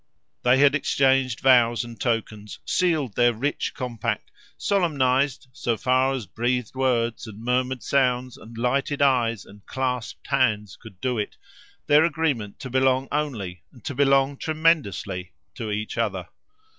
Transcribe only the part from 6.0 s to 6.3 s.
as